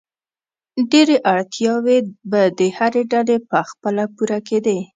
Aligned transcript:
ډېری 0.91 1.17
اړتیاوې 1.33 1.97
به 2.29 2.41
د 2.59 2.59
هرې 2.77 3.03
ډلې 3.11 3.37
په 3.49 3.59
خپله 3.69 4.03
پوره 4.15 4.39
کېدې. 4.47 4.79